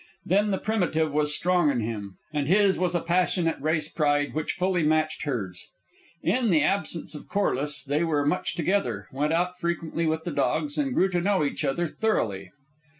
Then 0.25 0.49
the 0.49 0.57
primitive 0.57 1.11
was 1.13 1.35
strong 1.35 1.69
in 1.69 1.81
him, 1.81 2.17
and 2.33 2.47
his 2.47 2.79
was 2.79 2.95
a 2.95 3.01
passionate 3.01 3.59
race 3.61 3.87
pride 3.87 4.33
which 4.33 4.53
fully 4.53 4.81
matched 4.81 5.25
hers. 5.25 5.69
In 6.23 6.49
the 6.49 6.63
absence 6.63 7.13
of 7.13 7.27
Corliss 7.29 7.83
they 7.83 8.03
were 8.03 8.25
much 8.25 8.55
together, 8.55 9.07
went 9.11 9.31
out 9.31 9.59
frequently 9.59 10.07
with 10.07 10.23
the 10.23 10.31
dogs, 10.31 10.75
and 10.79 10.95
grew 10.95 11.09
to 11.09 11.21
know 11.21 11.43
each 11.43 11.63
other 11.63 11.87
thoroughly. 11.87 12.49